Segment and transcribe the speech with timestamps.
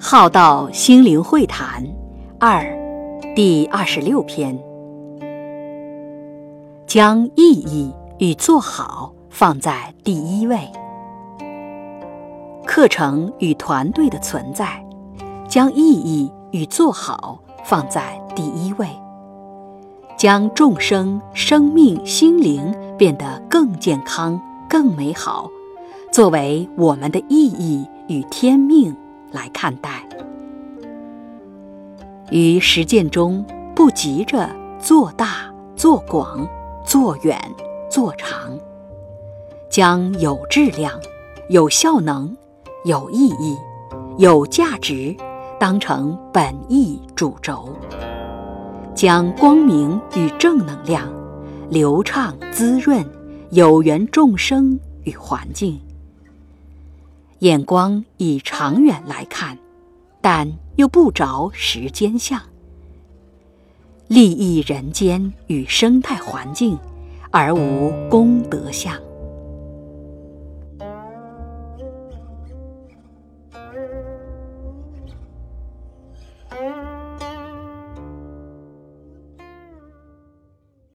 [0.00, 1.84] 浩道心灵会谈
[2.40, 2.64] 二
[3.36, 4.58] 第二十六篇，
[6.86, 10.58] 将意义与做好放在第一位。
[12.66, 14.84] 课程与团队的存在，
[15.46, 18.88] 将意义与做好放在第一位，
[20.18, 24.38] 将众生生命心灵变得更健康、
[24.68, 25.48] 更美好，
[26.12, 28.94] 作为我们的意义与天命
[29.30, 30.04] 来看待。
[32.32, 33.44] 于实践中，
[33.76, 36.44] 不急着做大、做广、
[36.84, 37.40] 做远、
[37.88, 38.58] 做长，
[39.70, 40.92] 将有质量、
[41.48, 42.36] 有效能。
[42.84, 43.56] 有意义、
[44.18, 45.14] 有价值，
[45.58, 47.68] 当成本意主轴，
[48.98, 51.08] 将光明与正能量
[51.70, 53.08] 流畅滋润
[53.52, 55.80] 有缘众生与环境。
[57.38, 59.56] 眼光以长远来看，
[60.20, 62.42] 但又不着时间相，
[64.08, 66.76] 利益人间与生态环境，
[67.30, 68.92] 而无功德相。